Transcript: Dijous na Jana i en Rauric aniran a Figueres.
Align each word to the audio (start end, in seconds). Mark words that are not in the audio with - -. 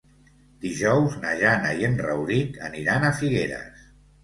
Dijous 0.63 1.17
na 1.25 1.35
Jana 1.43 1.75
i 1.83 1.87
en 1.91 1.99
Rauric 2.07 2.59
aniran 2.73 3.09
a 3.09 3.15
Figueres. 3.21 3.89